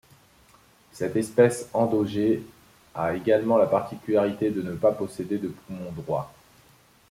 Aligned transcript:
Cette 0.93 1.15
espèce 1.15 1.69
endogée 1.75 2.43
a 2.95 3.13
également 3.13 3.59
la 3.59 3.67
particularité 3.67 4.49
de 4.49 4.63
ne 4.63 4.73
pas 4.73 4.91
posséder 4.93 5.37
de 5.37 5.49
poumon 5.49 5.91
droit. 5.91 6.33